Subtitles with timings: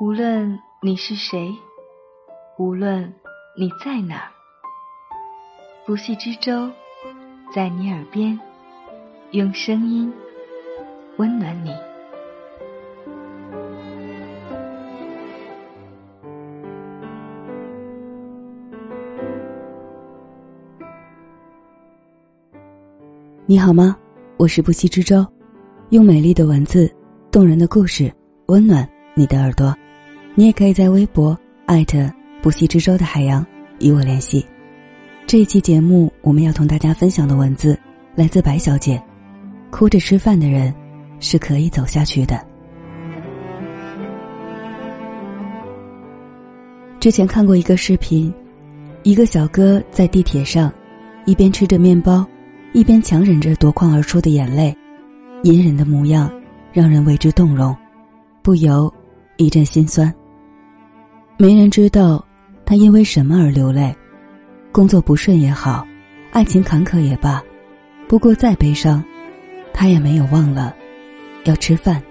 [0.00, 1.52] 无论你是谁，
[2.56, 3.12] 无论
[3.56, 4.30] 你在哪儿，
[5.84, 6.70] 不系之舟
[7.52, 8.38] 在你耳边，
[9.32, 10.12] 用声音
[11.16, 11.74] 温暖你。
[23.46, 23.96] 你好吗？
[24.36, 25.26] 我是不息之舟，
[25.88, 26.88] 用美丽的文字、
[27.32, 28.14] 动人的故事
[28.46, 29.74] 温暖你的耳朵。
[30.38, 32.08] 你也可以在微博艾特
[32.40, 33.44] 不息之舟的海洋
[33.80, 34.46] 与我联系。
[35.26, 37.76] 这一期节目我们要同大家分享的文字
[38.14, 39.02] 来自白小姐。
[39.72, 40.72] 哭着吃饭的人
[41.18, 42.40] 是可以走下去的。
[47.00, 48.32] 之前看过一个视频，
[49.02, 50.72] 一个小哥在地铁上，
[51.26, 52.24] 一边吃着面包。
[52.72, 54.72] 一边强忍着夺眶而出的眼泪，
[55.42, 56.30] 隐忍的模样
[56.72, 57.76] 让人为之动容，
[58.40, 58.92] 不由
[59.36, 60.14] 一阵心酸。
[61.40, 62.26] 没人知道
[62.66, 63.94] 他因为什么而流泪，
[64.72, 65.86] 工作不顺也好，
[66.32, 67.40] 爱情坎坷也罢，
[68.08, 69.00] 不过再悲伤，
[69.72, 70.74] 他也没有忘了
[71.44, 72.02] 要吃饭。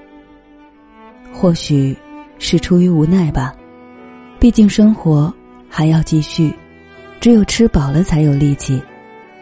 [1.30, 1.94] 或许
[2.40, 3.54] 是出于无奈吧，
[4.40, 5.32] 毕竟生活
[5.68, 6.54] 还要继续，
[7.20, 8.82] 只有吃饱了才有力气。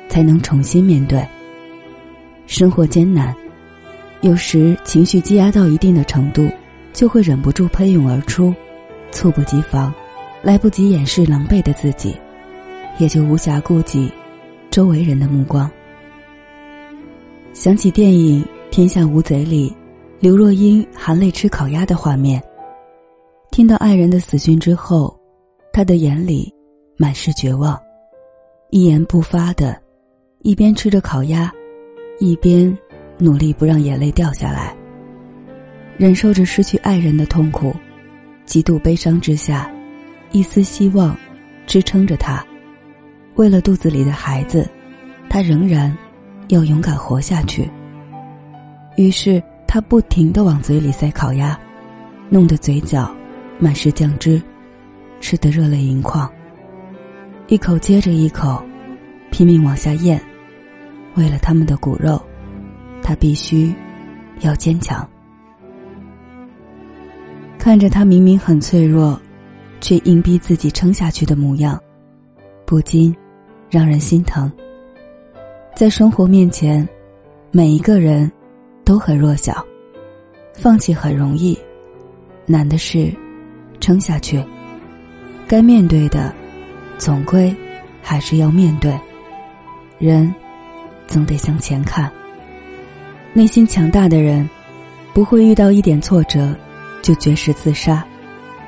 [0.08, 1.28] 才能重新面对。
[2.46, 3.36] 生活艰难，
[4.22, 6.48] 有时情绪积压到一定的程度，
[6.94, 8.54] 就会忍不住喷涌而出，
[9.16, 9.94] 猝不及防，
[10.44, 12.14] 来不及掩饰狼狈的自己，
[13.00, 14.12] 也就无暇顾及
[14.70, 15.72] 周围人的目光。
[17.54, 19.74] 想起电影《天下无贼》里，
[20.20, 22.44] 刘若英含泪吃烤鸭的画面，
[23.52, 25.18] 听到爱人的死讯之后，
[25.72, 26.54] 她的眼里
[26.98, 27.82] 满是绝望，
[28.70, 29.82] 一言不发的。
[30.42, 31.50] 一边吃着烤鸭，
[32.20, 32.78] 一边
[33.18, 34.76] 努力不让眼泪掉下来。
[35.98, 37.74] 忍受着失去爱人的痛苦，
[38.46, 39.70] 极度悲伤之下，
[40.32, 41.18] 一丝希望
[41.66, 42.44] 支撑着他。
[43.36, 44.70] 为了肚子里的孩子，
[45.30, 45.96] 他仍然
[46.50, 47.70] 要勇敢活下去。
[48.96, 51.60] 于是他不停的往嘴里塞烤鸭，
[52.30, 53.14] 弄得嘴角
[53.60, 54.42] 满是酱汁，
[55.20, 56.32] 吃得热泪盈眶。
[57.48, 58.64] 一口接着一口，
[59.32, 60.22] 拼命往下咽。
[61.16, 62.22] 为了他们的骨肉，
[63.02, 63.74] 他必须
[64.42, 65.08] 要坚强。
[67.66, 69.20] 看着他明明很脆弱，
[69.82, 71.82] 却硬逼自己撑下去的模样，
[72.64, 73.14] 不禁
[73.72, 74.52] 让人心疼。
[75.76, 76.88] 在生活面前，
[77.50, 78.32] 每一个人
[78.84, 79.66] 都很弱小，
[80.54, 81.58] 放弃很容易，
[82.46, 83.12] 难的是
[83.80, 84.40] 撑下去。
[85.48, 86.32] 该面对的，
[87.00, 87.52] 总归
[88.00, 88.96] 还是要面对。
[89.98, 90.32] 人。
[91.08, 92.12] 总得向前看。
[93.34, 94.48] 内心强大的人，
[95.16, 96.56] 不会遇到一点挫折
[97.06, 98.04] 就绝食自杀，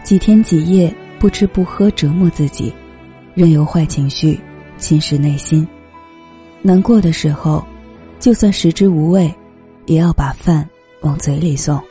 [0.04, 2.72] 几天几夜不吃不喝折磨自己，
[3.34, 4.40] 任由坏情绪
[4.78, 5.68] 侵蚀内心。
[6.62, 7.66] 难过的时候，
[8.20, 9.34] 就算食之无味，
[9.88, 10.70] 也要把饭
[11.02, 11.82] 往嘴里送，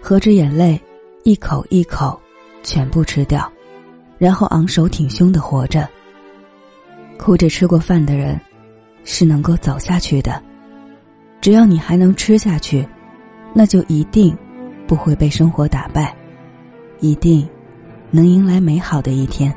[0.00, 0.80] 合着眼泪
[1.22, 2.18] 一口一口
[2.62, 3.52] 全部吃掉，
[4.16, 5.86] 然后昂首挺胸的活着。
[7.18, 8.40] 哭着吃过饭的人。
[9.06, 10.42] 是能够走下去的，
[11.42, 12.88] 只要你还能吃下去，
[13.52, 14.34] 那就一定
[14.86, 16.14] 不会被生活打败，
[17.00, 17.46] 一定
[18.10, 19.54] 能迎来美好的一天。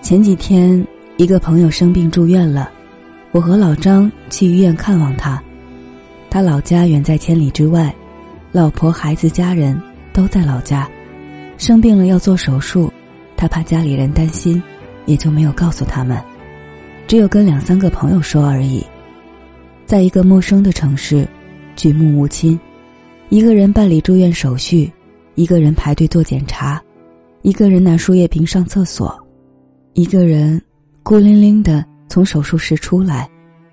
[0.00, 0.86] 前几天，
[1.16, 2.70] 一个朋友生病住院了，
[3.32, 5.42] 我和老张去医院看望他。
[6.30, 7.94] 他老家远在千里之外，
[8.52, 9.80] 老婆孩子家人
[10.12, 10.88] 都在老家，
[11.58, 12.92] 生病了要做手术，
[13.36, 14.62] 他怕家里人担心。
[15.06, 16.18] 也就没有告诉他们，
[17.06, 18.82] 只有跟两三个朋友说而已。
[19.84, 21.28] 在一个陌生的城市，
[21.84, 22.58] 举目无亲，
[23.28, 24.90] 一个人办理住院手续，
[25.34, 26.82] 一个人排队做检查，
[27.42, 29.14] 一个人拿输液瓶上厕所，
[29.92, 30.58] 一个人
[31.02, 33.28] 孤零零的从手术室出来，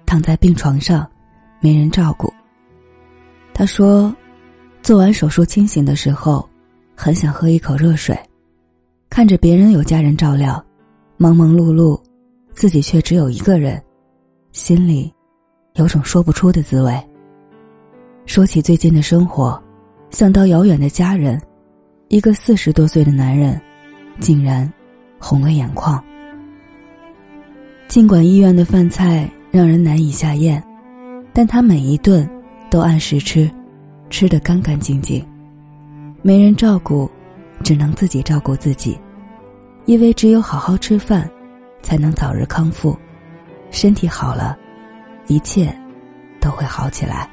[0.05, 1.09] 躺在病床上，
[1.61, 2.29] 没人照顾。
[3.53, 4.13] 他说，
[4.84, 6.46] 做完手术清醒的时候，
[6.93, 8.13] 很想喝一口热水，
[9.09, 10.61] 看着别人有家人照料。
[11.16, 11.97] 忙忙碌碌，
[12.52, 13.81] 自己却只有一个人，
[14.52, 15.09] 心里
[15.75, 16.93] 有种说不出的滋味。
[18.31, 19.61] 说起最近的生活，
[20.09, 21.37] 想到遥远的家人，
[22.07, 23.59] 一个四十多岁的男人，
[24.22, 24.72] 竟然
[25.19, 26.01] 红了眼眶。
[27.89, 30.63] 尽管医院的饭菜让人难以下咽，
[31.33, 32.25] 但他每一顿
[32.69, 33.51] 都按时吃，
[34.09, 35.22] 吃得干干净净。
[36.22, 37.11] 没人照顾，
[37.61, 38.97] 只能自己照顾自己。
[39.84, 41.29] 因为只有好好吃饭，
[41.81, 42.97] 才能早日康复。
[43.72, 44.57] 身体好了，
[45.27, 45.77] 一切
[46.39, 47.29] 都会好起来。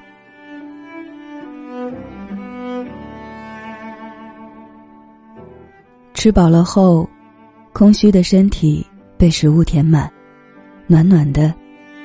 [6.19, 7.09] 吃饱了后，
[7.73, 8.85] 空虚的身体
[9.17, 10.11] 被食物填满，
[10.89, 11.55] 暖暖的，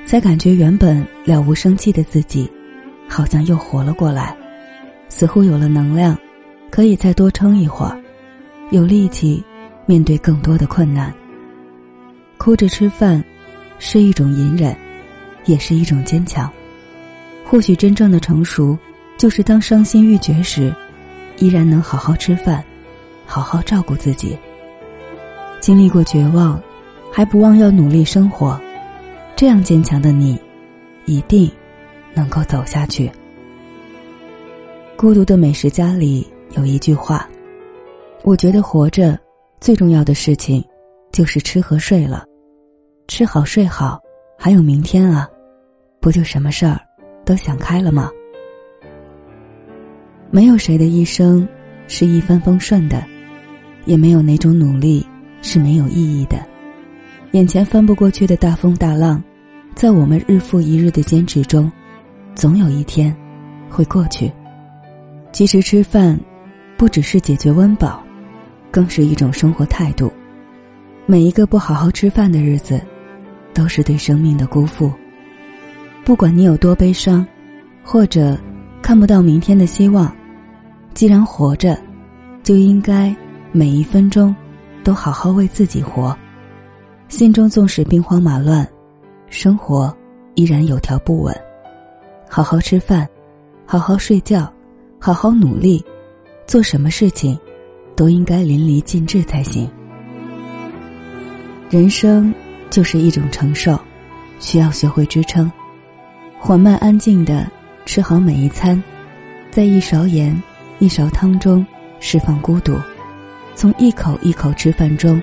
[0.05, 2.47] 才感觉原本了无生气的自己，
[3.09, 4.37] 好像又活了过来，
[5.09, 6.15] 似乎有了能量，
[6.69, 7.99] 可以再多撑一会儿，
[8.69, 9.43] 有力气
[9.87, 11.11] 面对更多的困难。
[12.37, 13.23] 哭着吃饭，
[13.79, 14.77] 是一种隐忍，
[15.45, 16.47] 也是一种坚强。
[17.43, 18.77] 或许真正的成熟，
[19.17, 20.71] 就是当伤心欲绝时，
[21.39, 22.63] 依然能好好吃饭。
[23.25, 24.37] 好好照顾自己。
[25.59, 26.61] 经历过绝望，
[27.11, 28.59] 还不忘要努力生活，
[29.35, 30.37] 这样坚强的你，
[31.05, 31.49] 一定
[32.13, 33.09] 能够走下去。
[34.97, 37.27] 孤独的美食家里有一句话
[38.23, 39.17] ：“我觉得活着
[39.59, 40.63] 最重要的事情，
[41.11, 42.25] 就是吃和睡了。
[43.07, 43.99] 吃好睡好，
[44.37, 45.27] 还有明天啊，
[45.99, 46.79] 不就什么事儿
[47.25, 48.09] 都想开了吗？”
[50.29, 51.47] 没有谁的一生
[51.87, 53.03] 是一帆风顺的。
[53.85, 55.05] 也没有哪种努力
[55.41, 56.37] 是没有意义的。
[57.31, 59.21] 眼前翻不过去的大风大浪，
[59.73, 61.71] 在我们日复一日的坚持中，
[62.35, 63.15] 总有一天
[63.69, 64.31] 会过去。
[65.31, 66.19] 其实吃饭，
[66.77, 68.03] 不只是解决温饱，
[68.69, 70.13] 更是一种生活态度。
[71.05, 72.79] 每一个不好好吃饭的日子，
[73.53, 74.91] 都是对生命的辜负。
[76.05, 77.25] 不管你有多悲伤，
[77.83, 78.37] 或者
[78.81, 80.15] 看不到明天的希望，
[80.93, 81.77] 既然活着，
[82.43, 83.13] 就应该。
[83.55, 84.35] 每一分钟，
[84.83, 86.17] 都好好为自己活。
[87.07, 88.67] 心中纵使兵荒马乱，
[89.27, 89.95] 生活
[90.33, 91.35] 依然有条不紊。
[92.27, 93.07] 好好吃饭，
[93.63, 94.51] 好好睡觉，
[94.97, 95.85] 好好努力，
[96.47, 97.37] 做什么事情，
[97.95, 99.69] 都应该淋漓尽致才行。
[101.69, 102.33] 人生
[102.71, 103.79] 就是一种承受，
[104.39, 105.51] 需要学会支撑。
[106.39, 107.47] 缓慢安静的
[107.85, 108.83] 吃好每一餐，
[109.51, 110.41] 在一勺盐、
[110.79, 111.63] 一勺汤中
[111.99, 112.75] 释放孤独。
[113.55, 115.21] 从一口一口吃饭中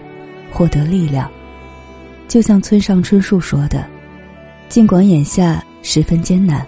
[0.50, 1.30] 获得力量，
[2.28, 3.84] 就像村上春树说的
[4.68, 6.66] ：“尽管眼下十分艰难，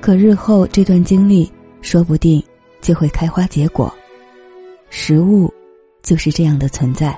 [0.00, 1.50] 可日后这段经历
[1.80, 2.42] 说不定
[2.80, 3.92] 就会开花结果。
[4.90, 5.52] 食物
[6.02, 7.16] 就是这样的存在，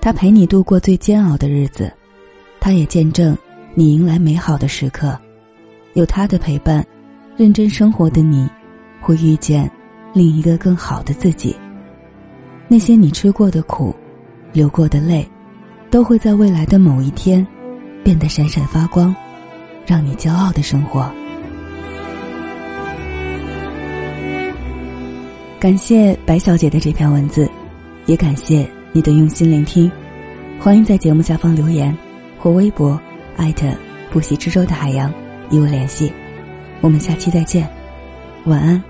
[0.00, 1.90] 它陪你度过最煎熬的日子，
[2.60, 3.36] 它也见证
[3.74, 5.18] 你迎来美好的时刻。
[5.94, 6.86] 有它的陪伴，
[7.36, 8.48] 认真生活的你，
[9.00, 9.68] 会遇见
[10.12, 11.56] 另一个更好的自己。”
[12.72, 13.92] 那些你吃过的苦，
[14.52, 15.28] 流过的泪，
[15.90, 17.44] 都会在未来的某一天，
[18.04, 19.12] 变得闪闪发光，
[19.84, 21.10] 让你骄傲的生活。
[25.58, 27.50] 感谢白小姐的这篇文字，
[28.06, 29.90] 也感谢你的用心聆听。
[30.60, 31.92] 欢迎在节目下方留言，
[32.38, 32.98] 或微博
[33.36, 33.66] 艾特
[34.12, 35.12] 不息之舟的海洋
[35.50, 36.12] 与我联系。
[36.80, 37.68] 我们下期再见，
[38.44, 38.89] 晚安。